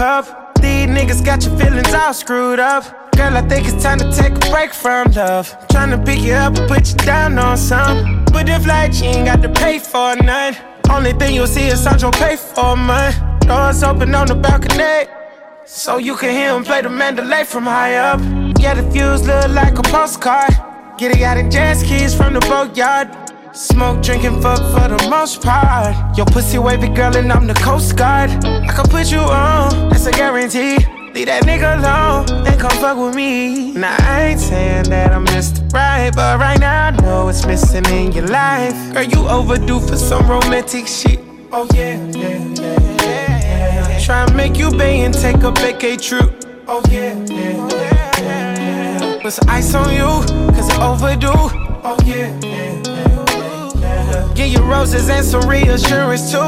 cuff. 0.00 0.54
These 0.62 0.88
niggas 0.88 1.22
got 1.22 1.44
your 1.44 1.54
feelings 1.58 1.92
all 1.92 2.14
screwed 2.14 2.58
up. 2.58 2.84
Girl, 3.18 3.36
I 3.36 3.42
think 3.42 3.68
it's 3.68 3.82
time 3.82 3.98
to 3.98 4.10
take 4.10 4.34
a 4.34 4.50
break 4.50 4.72
from 4.72 5.12
love. 5.12 5.46
Tryna 5.68 6.06
pick 6.06 6.20
you 6.20 6.32
up 6.32 6.56
and 6.56 6.66
put 6.72 6.88
you 6.88 6.96
down 7.12 7.38
on 7.38 7.58
some. 7.58 8.24
But 8.32 8.48
if 8.48 8.66
like 8.66 8.94
you 8.94 9.10
ain't 9.14 9.26
got 9.26 9.42
to 9.42 9.50
pay 9.50 9.78
for 9.78 10.16
none. 10.16 10.56
Only 10.88 11.12
thing 11.12 11.34
you'll 11.34 11.46
see 11.46 11.66
is 11.66 11.82
Sancho 11.84 12.10
pay 12.12 12.36
for 12.36 12.76
mine. 12.76 13.12
Doors 13.40 13.82
open 13.82 14.14
on 14.14 14.26
the 14.28 14.36
balcony. 14.36 15.12
So 15.66 15.98
you 15.98 16.16
can 16.16 16.30
hear 16.30 16.56
him 16.56 16.64
play 16.64 16.80
the 16.80 16.88
Mandalay 16.88 17.44
from 17.44 17.64
high 17.64 17.96
up. 17.96 18.20
Yeah, 18.58 18.72
the 18.72 18.90
fuse 18.90 19.26
look 19.26 19.48
like 19.50 19.78
a 19.78 19.82
postcard. 19.82 20.54
Get 20.96 21.14
it 21.14 21.20
out 21.20 21.36
in 21.36 21.50
jazz 21.50 21.82
keys 21.82 22.14
from 22.14 22.32
the 22.32 22.40
boatyard. 22.40 23.08
Smoke, 23.52 24.00
drinking, 24.00 24.40
fuck 24.40 24.58
for 24.58 24.88
the 24.88 25.08
most 25.10 25.42
part. 25.42 26.16
Your 26.16 26.26
pussy 26.26 26.58
wavy 26.58 26.88
girl, 26.88 27.16
and 27.16 27.32
I'm 27.32 27.48
the 27.48 27.54
Coast 27.54 27.96
Guard. 27.96 28.30
I 28.44 28.68
can 28.68 28.86
put 28.88 29.10
you 29.10 29.18
on, 29.18 29.88
that's 29.88 30.06
a 30.06 30.12
guarantee. 30.12 30.78
Leave 31.12 31.26
that 31.26 31.42
nigga 31.42 31.76
alone 31.78 32.46
and 32.46 32.60
come 32.60 32.70
fuck 32.78 32.96
with 32.96 33.16
me. 33.16 33.72
Now 33.72 33.96
I 33.98 34.26
ain't 34.26 34.40
saying 34.40 34.84
that 34.90 35.12
I'm 35.12 35.26
Mr. 35.26 35.60
Right, 35.72 36.12
but 36.14 36.38
right 36.38 36.60
now 36.60 36.86
I 36.86 36.90
know 37.02 37.28
it's 37.28 37.44
missing 37.44 37.84
in 37.86 38.12
your 38.12 38.28
life. 38.28 38.92
Girl, 38.92 39.02
you 39.02 39.28
overdue 39.28 39.80
for 39.80 39.96
some 39.96 40.30
romantic 40.30 40.86
shit. 40.86 41.18
Oh 41.50 41.66
yeah, 41.74 41.96
yeah, 42.10 42.38
yeah, 42.54 42.80
yeah. 43.02 43.88
yeah. 43.88 43.98
Try 43.98 44.22
and 44.26 44.36
make 44.36 44.56
you 44.56 44.70
bay 44.70 45.00
and 45.00 45.12
take 45.12 45.38
a 45.38 45.50
vacay 45.50 46.00
trip. 46.00 46.44
Oh 46.68 46.80
yeah, 46.88 47.18
yeah, 47.24 47.68
yeah, 47.68 48.20
yeah. 48.20 49.18
Put 49.20 49.32
some 49.32 49.48
ice 49.48 49.74
on 49.74 49.92
you, 49.92 50.06
cause 50.54 50.68
it's 50.68 50.78
overdue. 50.78 51.30
Oh 51.82 51.98
yeah, 52.04 52.38
yeah 52.44 52.89
yeah, 54.20 54.26
yeah. 54.26 54.34
Give 54.34 54.48
you 54.48 54.62
roses 54.62 55.08
and 55.08 55.24
some 55.24 55.48
reassurance 55.48 56.30
too. 56.30 56.38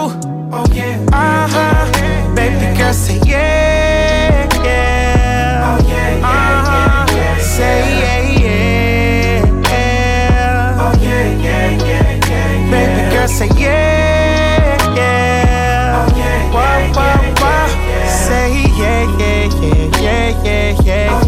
Oh 0.54 0.64
yeah, 0.72 0.98
uh 1.12 1.48
huh. 1.48 2.34
Baby 2.34 2.76
girl, 2.78 2.92
say 2.92 3.18
yeah, 3.24 4.48
yeah. 4.64 5.64
Oh 5.64 5.88
yeah, 5.88 6.18
yeah, 6.18 6.26
uh-huh. 6.26 7.06
yeah, 7.08 7.36
yeah, 7.36 7.38
Say 7.42 7.78
yeah, 8.00 8.20
yeah, 8.42 9.70
yeah. 9.70 10.78
Oh 10.80 10.92
yeah, 11.02 11.24
yeah, 11.44 11.84
yeah, 11.86 12.28
yeah. 12.28 12.70
Baby 12.70 13.02
girl, 13.14 13.28
say 13.28 13.48
yeah, 13.56 14.94
yeah. 14.94 15.96
Oh 15.96 16.06
yeah, 16.16 16.52
yeah, 16.52 16.92
yeah, 16.94 17.32
yeah, 17.32 17.88
yeah. 17.88 18.06
Say 18.08 18.52
yeah, 18.78 19.02
yeah, 19.18 19.48
yeah, 19.60 20.02
yeah, 20.02 20.44
yeah, 20.44 20.84
yeah, 20.84 21.22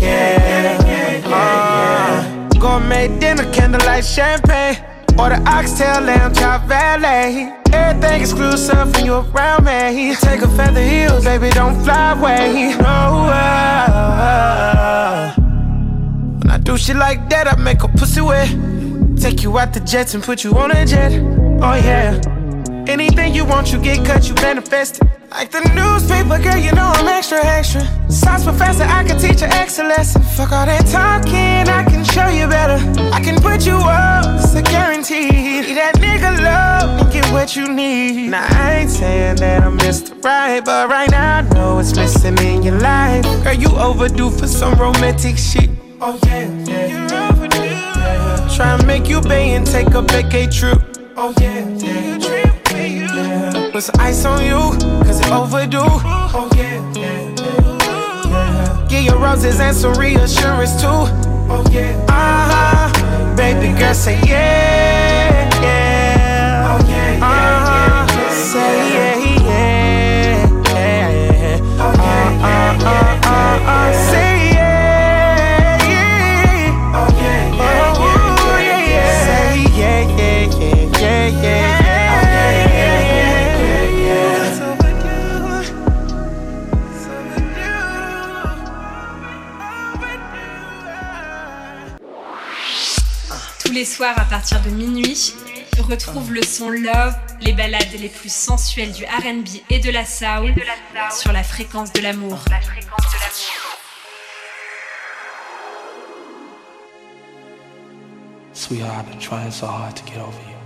yeah. 0.87 1.37
Uh, 1.37 2.49
gourmet 2.59 3.09
dinner, 3.19 3.51
candlelight 3.53 4.05
champagne. 4.05 4.77
Or 5.17 5.29
the 5.29 5.41
oxtail 5.47 6.01
lamb 6.01 6.35
chop 6.35 6.67
valet. 6.67 7.53
Everything 7.73 8.21
exclusive 8.21 8.93
when 8.95 9.07
you 9.07 9.15
around 9.15 9.65
me. 9.65 10.15
Take 10.17 10.43
a 10.43 10.49
feather 10.49 10.83
heels, 10.83 11.25
baby, 11.25 11.51
don't 11.51 11.83
fly 11.85 12.13
away. 12.13 12.75
No, 12.79 13.29
uh, 13.31 15.35
when 15.37 16.51
I 16.51 16.59
do 16.59 16.77
shit 16.77 16.97
like 16.97 17.31
that, 17.31 17.47
I 17.47 17.57
make 17.57 17.83
a 17.85 17.89
pussy 17.89 18.21
wet. 18.21 18.49
Take 19.17 19.43
you 19.43 19.57
out 19.59 19.73
the 19.73 19.81
jets 19.81 20.15
and 20.15 20.23
put 20.23 20.43
you 20.45 20.57
on 20.59 20.73
a 20.73 20.85
jet. 20.85 21.13
Oh 21.63 21.75
yeah. 21.75 22.21
Anything 22.87 23.35
you 23.35 23.45
want, 23.47 23.73
you 23.73 23.81
get 23.81 24.05
cut, 24.05 24.29
you 24.29 24.35
manifest 24.35 25.01
it. 25.01 25.09
Like 25.31 25.51
the 25.51 25.61
newspaper, 25.75 26.39
girl, 26.43 26.57
you 26.59 26.71
know 26.73 26.93
I'm 26.95 27.09
extra, 27.09 27.45
extra. 27.45 27.81
Science 28.11 28.45
professor, 28.45 28.85
I 28.85 29.03
can 29.05 29.19
teach 29.19 29.41
you 29.41 29.49
excellence. 29.49 30.13
Fuck 30.37 30.53
all 30.53 30.67
that 30.67 30.87
talking, 30.87 31.67
I 31.67 31.83
can 31.85 32.05
show 32.05 32.29
you 32.29 32.47
better. 32.47 32.79
I 33.11 33.21
can 33.21 33.41
put 33.41 33.65
you 33.67 33.77
up, 33.77 34.39
it's 34.39 34.55
a 34.55 34.63
guarantee. 34.63 35.63
Be 35.63 35.75
That 35.75 35.95
nigga 35.97 36.43
love 36.45 37.01
and 37.01 37.13
get 37.13 37.25
what 37.33 37.57
you 37.57 37.73
need. 37.73 38.29
Now, 38.29 38.47
I 38.51 38.81
ain't 38.81 38.91
saying 38.91 39.37
that 39.37 39.63
I'm 39.63 39.79
Mr. 39.79 40.23
Right, 40.23 40.63
but 40.63 40.89
right 40.91 41.11
now 41.11 41.39
I 41.39 41.41
know 41.55 41.79
it's 41.79 41.97
missing 41.97 42.39
in 42.39 42.63
your 42.63 42.79
life. 42.81 43.25
Girl, 43.43 43.55
you 43.55 43.69
overdue 43.77 44.31
for 44.31 44.47
some 44.47 44.75
romantic 44.79 45.39
shit. 45.39 45.71
Oh, 46.03 46.19
yeah, 46.27 46.49
yeah. 46.65 46.87
You're 46.87 47.33
overdue. 47.33 47.65
Yeah. 47.65 48.49
Try 48.55 48.75
and 48.75 48.87
make 48.87 49.09
you 49.09 49.23
pay 49.23 49.55
and 49.55 49.67
take 49.67 49.89
a 49.89 50.03
vacay 50.03 50.53
trip. 50.53 50.81
Oh, 51.17 51.33
yeah, 51.41 51.67
yeah. 51.79 52.54
Put 53.75 53.83
some 53.83 53.97
ice 53.99 54.25
on 54.25 54.45
you, 54.47 54.79
cause 55.05 55.19
it's 55.19 55.29
overdue. 55.33 55.79
Oh, 55.81 56.49
yeah, 56.55 56.93
yeah, 56.93 57.35
yeah. 57.43 58.29
yeah. 58.29 58.87
Give 58.89 59.03
you 59.03 59.17
roses 59.17 59.59
and 59.59 59.75
some 59.75 59.95
reassurance 59.95 60.81
too. 60.81 60.87
Oh, 60.87 61.65
yeah. 61.73 61.99
Uh 62.09 62.93
huh. 62.95 63.35
Baby 63.37 63.77
girl, 63.77 63.93
say 63.93 64.21
yeah, 64.29 65.61
yeah. 65.61 66.71
Oh, 66.71 66.89
yeah, 66.89 67.19
yeah, 67.19 67.27
uh-huh. 67.27 68.07
yeah, 68.15 68.23
yeah. 68.23 68.31
Say 68.31 68.95
yeah, 68.95 69.14
les 93.85 93.91
soirs 93.91 94.19
à 94.19 94.25
partir 94.25 94.63
de 94.63 94.71
minuit, 94.71 95.35
retrouve 95.79 96.33
le 96.33 96.43
son 96.43 96.71
Love, 96.71 97.15
les 97.43 97.53
balades 97.53 97.93
les 98.01 98.09
plus 98.09 98.33
sensuelles 98.33 98.93
du 98.93 99.05
RB 99.05 99.47
et 99.69 99.79
de 99.79 99.91
la 99.91 100.07
soul 100.07 100.55
sur 101.11 101.33
la 101.33 101.43
fréquence 101.43 101.93
de 101.93 102.01
l'amour. 102.01 102.39
Sweetheart, 108.55 109.01
I've 109.01 109.11
been 109.11 109.19
trying 109.19 109.51
so 109.51 109.67
hard 109.67 109.95
to 109.97 110.03
get 110.07 110.17
over 110.17 110.41
you. 110.49 110.57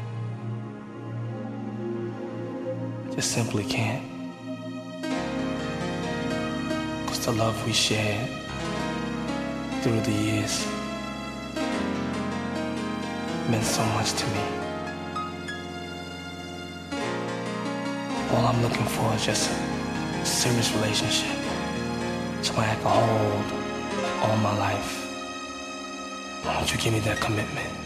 I 3.11 3.15
just 3.17 3.33
simply 3.33 3.65
can't. 3.65 4.05
Cause 7.09 7.19
the 7.27 7.33
love 7.33 7.57
we 7.67 7.73
shared 7.73 8.29
through 9.83 10.03
the 10.03 10.13
years 10.13 10.78
meant 13.49 13.65
so 13.65 13.83
much 13.97 14.13
to 14.13 14.27
me. 14.27 14.43
All 18.33 18.45
I'm 18.47 18.61
looking 18.63 18.85
for 18.85 19.15
is 19.15 19.25
just 19.25 19.51
a 19.51 20.27
serious 20.27 20.71
relationship. 20.73 21.35
Somebody 22.43 22.69
I 22.71 22.75
can 22.75 22.85
hold 22.85 23.47
all 24.23 24.37
my 24.39 24.57
life. 24.59 24.93
Why 26.45 26.59
don't 26.59 26.71
you 26.71 26.79
give 26.79 26.93
me 26.93 27.01
that 27.01 27.21
commitment? 27.21 27.78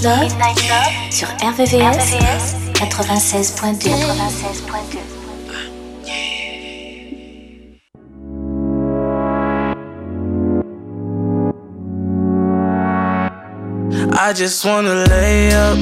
Midnight 0.00 0.62
Love, 0.68 0.92
sur 1.10 1.26
RVVS, 1.42 2.12
96.2. 2.74 3.90
I 14.12 14.32
just 14.32 14.64
wanna 14.64 15.04
lay 15.08 15.52
up 15.52 15.78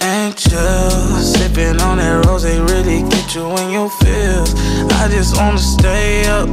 and 0.00 0.34
chill. 0.34 0.90
Sipping 1.20 1.82
on 1.82 1.98
that 1.98 2.24
rose, 2.26 2.44
they 2.44 2.58
really 2.60 3.02
get 3.10 3.34
you 3.34 3.46
in 3.58 3.70
your 3.72 3.90
feels. 3.90 4.54
I 5.02 5.08
just 5.10 5.36
wanna 5.36 5.58
stay 5.58 6.24
up 6.28 6.48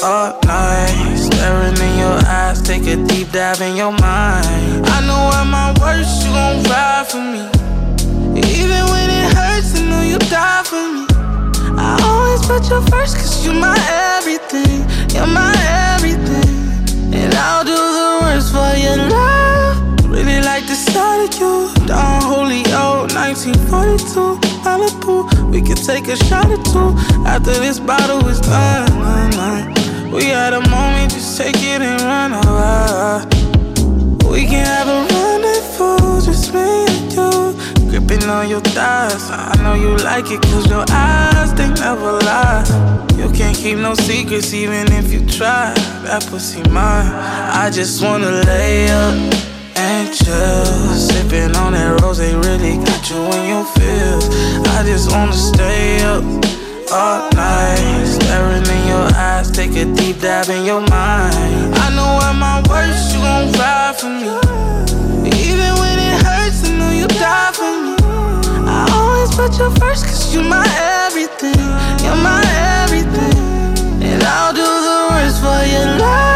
all 0.00 0.38
night. 0.44 1.15
Staring 1.26 1.76
in 1.86 1.98
your 1.98 2.18
eyes, 2.26 2.62
take 2.62 2.86
a 2.86 2.96
deep 3.04 3.32
dive 3.32 3.60
in 3.60 3.74
your 3.74 3.90
mind. 3.90 4.86
I 4.94 4.98
know 5.08 5.22
at 5.34 5.46
my 5.58 5.74
worst, 5.80 6.24
you 6.24 6.30
gon' 6.30 6.62
ride 6.70 7.06
for 7.10 7.18
me. 7.18 7.42
Even 8.38 8.82
when 8.92 9.08
it 9.10 9.34
hurts, 9.34 9.74
I 9.74 9.82
know 9.90 10.02
you 10.02 10.18
die 10.30 10.62
for 10.70 10.86
me. 10.94 11.04
I 11.76 11.98
always 12.10 12.42
put 12.46 12.62
you 12.70 12.80
first, 12.92 13.16
cause 13.18 13.44
you're 13.44 13.54
my 13.54 13.76
everything. 14.14 14.86
You're 15.14 15.26
my 15.26 15.52
everything. 15.94 16.46
And 17.12 17.34
I'll 17.34 17.64
do 17.64 17.74
the 17.74 18.08
worst 18.22 18.52
for 18.54 18.70
your 18.78 18.98
love. 19.10 20.06
Really 20.06 20.40
like 20.42 20.64
the 20.68 20.76
sight 20.76 21.26
of 21.26 21.40
you. 21.40 21.74
Don 21.86 22.22
Julio, 22.22 23.10
1942, 23.18 24.38
Malibu. 24.62 25.50
We 25.50 25.60
could 25.60 25.82
take 25.82 26.06
a 26.06 26.16
shot 26.16 26.46
or 26.46 26.62
two 26.70 26.94
after 27.26 27.54
this 27.58 27.80
bottle 27.80 28.24
is 28.28 28.40
done. 28.40 29.65
We 30.12 30.26
had 30.26 30.54
a 30.54 30.60
moment, 30.70 31.12
just 31.12 31.36
take 31.36 31.56
it 31.56 31.82
and 31.82 32.00
run 32.02 32.32
away. 32.32 33.24
We 34.30 34.46
can 34.46 34.64
have 34.64 34.88
a 34.88 35.00
rendezvous, 35.12 36.24
just 36.24 36.54
me 36.54 36.60
and 36.60 37.12
you. 37.12 37.90
Gripping 37.90 38.28
on 38.28 38.48
your 38.48 38.60
thighs. 38.60 39.30
I 39.30 39.54
know 39.62 39.74
you 39.74 39.96
like 39.98 40.30
it, 40.30 40.40
cause 40.42 40.68
your 40.70 40.84
eyes, 40.90 41.52
they 41.54 41.68
never 41.68 42.12
lie. 42.12 42.64
You 43.16 43.30
can't 43.32 43.56
keep 43.56 43.78
no 43.78 43.94
secrets, 43.94 44.54
even 44.54 44.92
if 44.92 45.12
you 45.12 45.26
try. 45.26 45.74
That 46.04 46.26
pussy 46.30 46.62
mine. 46.70 47.10
I 47.52 47.70
just 47.70 48.02
wanna 48.02 48.30
lay 48.30 48.88
up 48.88 49.14
and 49.76 50.14
chill. 50.14 50.64
Sipping 50.94 51.56
on 51.56 51.72
that 51.72 52.00
rose, 52.00 52.18
they 52.18 52.34
really 52.34 52.76
got 52.76 53.10
you 53.10 53.22
in 53.36 53.48
your 53.48 53.64
feels. 53.74 54.28
I 54.68 54.82
just 54.84 55.10
wanna 55.10 55.32
stay 55.32 56.02
up 56.02 56.24
all 56.92 57.30
night. 57.32 58.04
Staring 58.06 58.66
in 58.66 58.88
your 58.88 59.08
eyes, 59.14 59.50
take 59.50 59.72
a 59.72 59.84
deep 59.94 60.20
dive 60.20 60.48
in 60.48 60.64
your 60.64 60.80
mind. 60.80 61.74
I 61.74 61.94
know 61.94 62.18
at 62.22 62.34
my 62.34 62.62
worst, 62.68 63.14
you 63.14 63.20
gon' 63.20 63.52
ride 63.52 63.96
for 63.98 64.10
me. 64.10 64.28
Even 65.46 65.72
when 65.80 65.98
it 65.98 66.16
hurts, 66.24 66.64
I 66.68 66.76
know 66.78 66.90
you 66.90 67.06
die 67.08 67.52
for 67.52 67.72
me. 67.84 67.96
I 68.68 68.88
always 68.92 69.34
put 69.34 69.58
you 69.58 69.70
first, 69.80 70.04
cause 70.06 70.34
you're 70.34 70.44
my 70.44 70.66
everything. 71.06 71.58
You're 72.04 72.22
my 72.22 72.42
everything. 72.82 73.36
And 74.02 74.22
I'll 74.22 74.52
do 74.52 74.62
the 74.62 74.98
worst 75.10 75.40
for 75.40 75.60
your 75.72 75.98
love. 75.98 76.35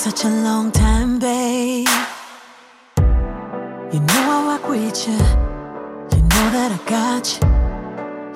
such 0.00 0.24
a 0.24 0.30
long 0.30 0.72
time, 0.72 1.18
babe. 1.18 1.86
You 3.92 4.00
know 4.00 4.22
I 4.36 4.42
walk 4.46 4.66
with 4.66 5.06
you. 5.06 5.12
You 5.12 6.22
know 6.30 6.46
that 6.56 6.72
I 6.72 6.80
got 6.88 7.24
you. 7.34 7.40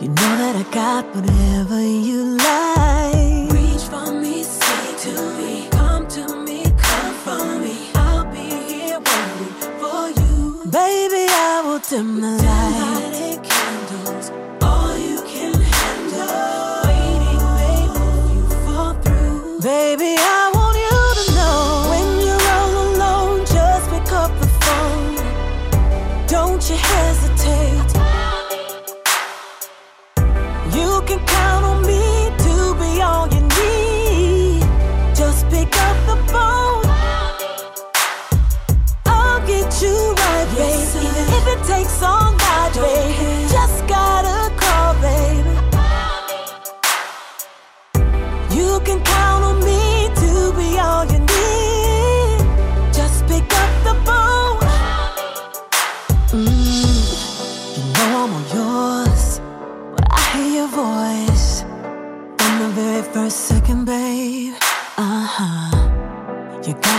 You 0.02 0.08
know 0.08 0.32
that 0.42 0.56
I 0.56 0.64
got 0.74 1.06
whatever 1.14 1.80
you 1.80 2.36
like. 2.36 3.50
Reach 3.50 3.84
for 3.88 4.12
me, 4.12 4.42
say 4.42 4.94
to 5.04 5.14
me, 5.38 5.68
come 5.70 6.06
to 6.08 6.36
me, 6.44 6.64
come 6.76 7.14
for 7.24 7.58
me. 7.58 7.88
I'll 7.94 8.26
be 8.26 8.44
here 8.68 9.00
waiting 9.00 9.54
for 9.80 10.10
you, 10.20 10.70
baby. 10.70 11.24
I 11.30 11.62
will 11.64 11.78
dim 11.78 12.20
the 12.20 12.42
light. 12.44 12.83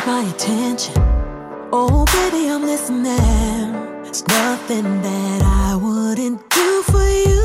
my 0.06 0.22
attention. 0.30 0.94
Oh, 1.72 2.06
baby, 2.06 2.48
I'm 2.50 2.62
listening. 2.62 4.06
It's 4.06 4.28
nothing 4.28 5.02
that 5.02 5.42
I 5.42 5.76
wouldn't 5.76 6.48
do 6.50 6.82
for 6.84 7.10
you. 7.10 7.45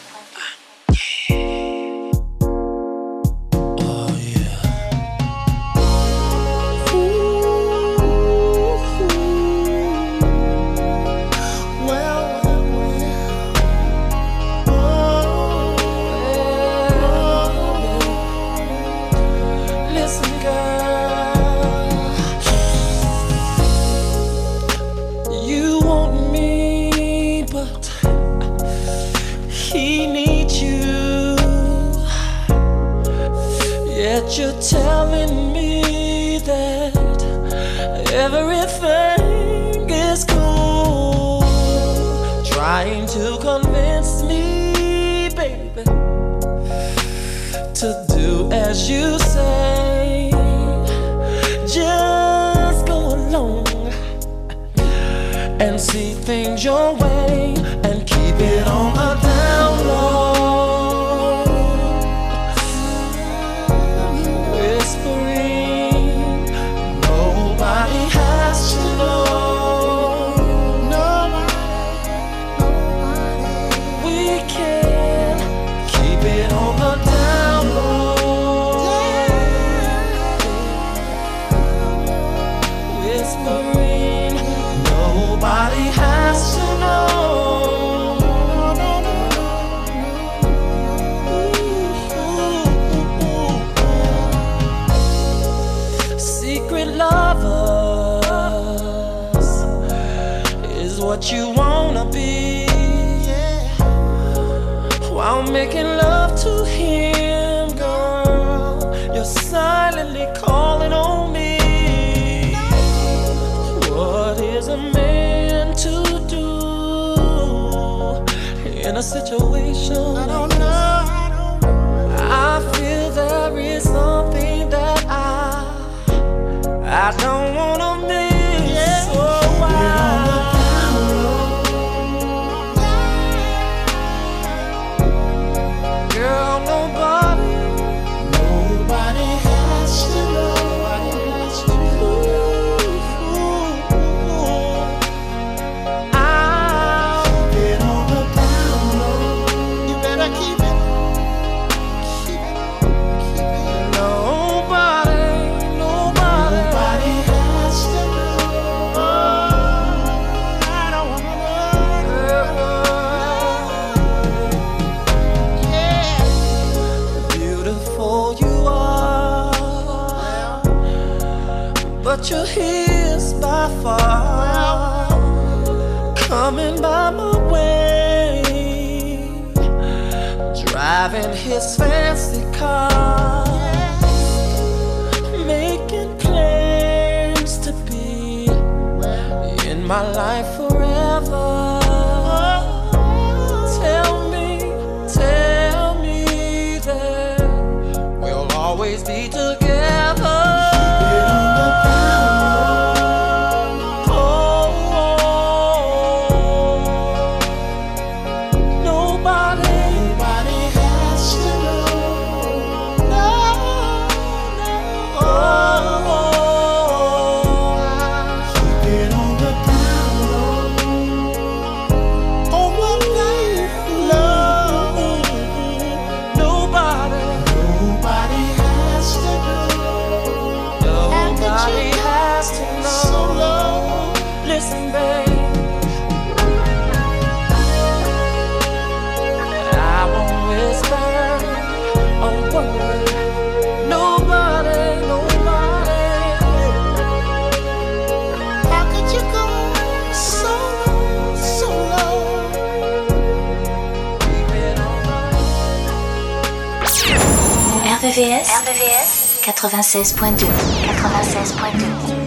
RVVS 258.61 259.41
96.2 259.41 260.45
96.2 260.85 262.20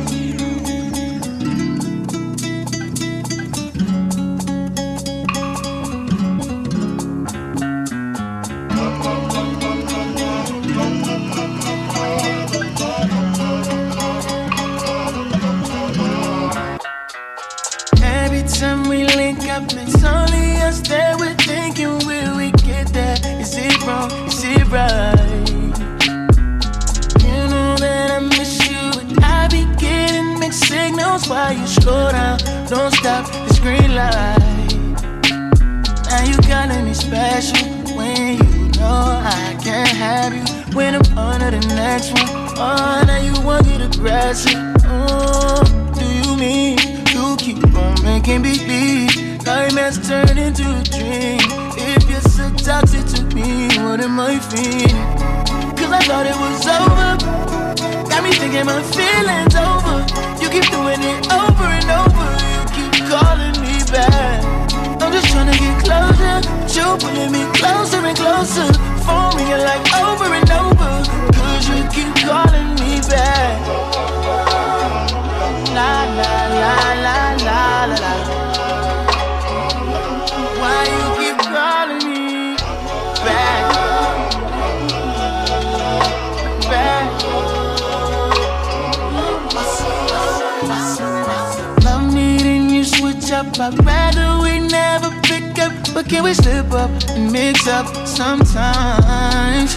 switch 93.25 93.33
up. 93.33 93.47
I'd 93.59 93.85
rather 93.85 94.43
we 94.43 94.59
never 94.59 95.11
pick 95.23 95.59
up, 95.59 95.73
but 95.95 96.09
can 96.09 96.25
we 96.25 96.35
slip 96.35 96.73
up 96.73 96.91
and 97.11 97.33
mix 97.33 97.67
up 97.67 97.87
sometimes? 98.07 99.77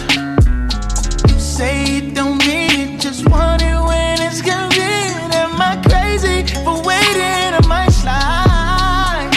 You 1.28 1.38
say 1.38 1.98
it 1.98 2.14
don't 2.14 2.38
mean 2.46 2.94
it, 2.94 3.00
just 3.00 3.28
want 3.28 3.62
it 3.62 3.78
when 3.86 4.20
it's 4.20 4.40
convenient. 4.42 5.34
Am 5.34 5.60
I 5.60 5.80
crazy 5.88 6.46
for 6.64 6.82
waiting? 6.82 7.54
I 7.54 7.60
might 7.66 7.90
slide. 7.90 9.30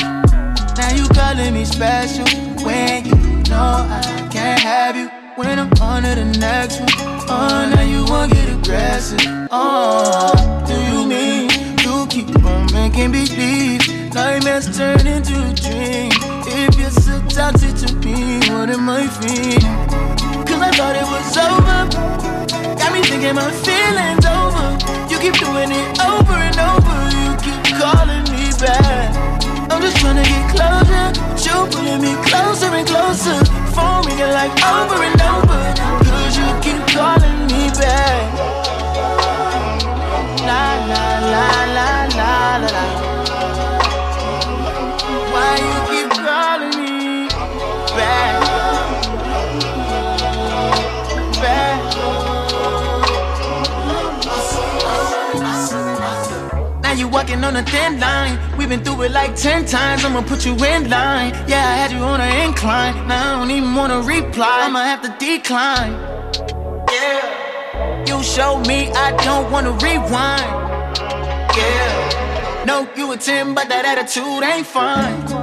Now 0.78 0.92
you 0.96 1.08
calling 1.10 1.54
me 1.54 1.66
special 1.66 2.26
when 2.66 3.06
you 3.06 3.44
know 3.50 3.86
I 3.90 4.30
can't 4.32 4.62
have 4.62 4.96
you. 4.96 5.10
When 5.36 5.58
I'm 5.58 5.72
on 5.82 6.04
to 6.04 6.16
the 6.16 6.38
next 6.40 6.80
one, 6.80 6.90
oh, 7.30 7.72
now 7.74 7.82
you 7.82 8.04
won't 8.06 8.34
get 8.34 8.50
aggressive. 8.50 9.20
Oh, 9.50 10.64
do 10.68 10.76
you 10.92 11.08
mean? 11.08 11.72
you 11.84 12.08
keep 12.08 12.46
on 12.46 12.72
making 12.74 13.12
me 13.12 13.26
leave. 13.26 13.81
Nightmares 14.22 14.78
turn 14.78 15.08
into 15.08 15.34
a 15.34 15.52
dream. 15.58 16.14
If 16.46 16.78
you're 16.78 16.94
so 16.94 17.18
toxic 17.26 17.74
to 17.82 17.90
me, 18.06 18.38
what 18.54 18.70
am 18.70 18.88
I 18.88 19.08
feeling? 19.18 19.66
Cause 20.46 20.62
I 20.62 20.70
thought 20.78 20.94
it 20.94 21.08
was 21.10 21.34
over. 21.42 21.82
Got 22.78 22.94
me 22.94 23.02
thinking 23.02 23.34
my 23.34 23.50
feelings 23.66 24.22
over. 24.30 24.78
You 25.10 25.18
keep 25.18 25.34
doing 25.42 25.74
it 25.74 25.90
over 26.06 26.38
and 26.38 26.54
over. 26.54 26.98
You 27.18 27.34
keep 27.42 27.82
calling 27.82 28.22
me 28.30 28.54
back. 28.62 29.10
I'm 29.74 29.82
just 29.82 29.98
trying 29.98 30.22
to 30.22 30.26
get 30.30 30.46
closure. 30.54 31.10
but 31.18 31.42
you're 31.42 31.66
pulling 31.74 32.02
me 32.06 32.14
closer 32.22 32.70
and 32.70 32.86
closer. 32.86 33.42
Phone 33.74 34.06
ringing 34.06 34.34
like 34.38 34.54
over 34.70 35.02
and 35.02 35.22
over. 35.34 35.62
Cause 36.06 36.38
you 36.38 36.46
keep 36.62 36.82
calling 36.94 37.50
me 37.50 37.74
back. 37.74 38.22
La 40.46 40.78
la 40.94 41.06
la 41.26 41.48
la 41.74 41.90
la 42.14 42.68
la. 42.70 43.01
Walking 57.12 57.44
on 57.44 57.56
a 57.56 57.64
thin 57.64 58.00
line. 58.00 58.40
We've 58.58 58.70
been 58.70 58.84
through 58.84 59.04
it 59.04 59.12
like 59.12 59.36
ten 59.36 59.66
times. 59.66 60.04
I'ma 60.06 60.22
put 60.22 60.46
you 60.46 60.54
in 60.54 60.90
line. 60.90 61.32
Yeah, 61.48 61.68
I 61.74 61.76
had 61.82 61.92
you 61.92 62.00
on 62.00 62.22
an 62.22 62.50
incline. 62.50 62.96
Now 63.08 63.36
I 63.36 63.40
don't 63.40 63.52
even 63.52 63.76
wanna 63.76 64.02
reply. 64.02 64.62
I'ma 64.66 64.80
have 64.84 65.02
to 65.02 65.16
decline. 65.20 65.94
Yeah, 66.92 68.06
you 68.08 68.24
showed 68.24 68.68
me 68.68 68.90
I 68.92 69.12
don't 69.24 69.52
wanna 69.52 69.72
rewind. 69.72 70.50
Yeah, 71.58 72.64
no, 72.66 72.88
you 72.96 73.12
a 73.12 73.18
10, 73.18 73.54
but 73.54 73.68
that 73.70 73.86
attitude 73.86 74.44
ain't 74.44 74.66
fine. 74.66 75.41